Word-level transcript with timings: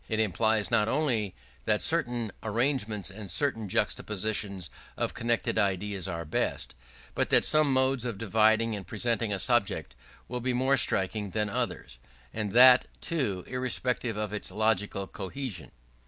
It 0.09 0.19
implies 0.19 0.71
not 0.71 0.87
only 0.87 1.35
that 1.65 1.79
certain 1.79 2.31
arrangements 2.41 3.11
and 3.11 3.29
certain 3.29 3.69
juxtapositions 3.69 4.71
of 4.97 5.13
connected 5.13 5.59
ideas 5.59 6.07
are 6.07 6.25
best; 6.25 6.73
but 7.13 7.29
that 7.29 7.45
some 7.45 7.71
modes 7.71 8.03
of 8.03 8.17
dividing 8.17 8.75
and 8.75 8.87
presenting 8.87 9.31
a 9.31 9.37
subject 9.37 9.95
will 10.27 10.41
be 10.41 10.53
more 10.53 10.75
striking 10.75 11.29
than 11.29 11.51
others; 11.51 11.99
and 12.33 12.51
that, 12.53 12.87
too, 12.99 13.43
irrespective 13.45 14.17
of 14.17 14.33
its 14.33 14.49
logical 14.49 15.05
cohesion. 15.05 15.69